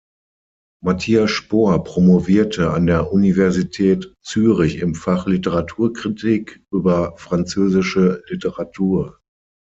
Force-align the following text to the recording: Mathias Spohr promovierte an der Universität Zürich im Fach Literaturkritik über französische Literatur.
Mathias 0.83 1.29
Spohr 1.29 1.83
promovierte 1.83 2.71
an 2.73 2.87
der 2.87 3.13
Universität 3.13 4.15
Zürich 4.23 4.77
im 4.79 4.95
Fach 4.95 5.27
Literaturkritik 5.27 6.63
über 6.71 7.15
französische 7.17 8.23
Literatur. 8.25 9.19